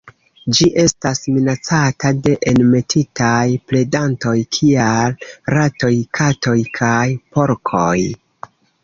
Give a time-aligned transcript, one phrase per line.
[0.57, 5.05] Ĝi estas minacata de enmetitaj predantoj kiaj
[5.57, 7.03] ratoj, katoj kaj
[7.37, 7.95] porkoj.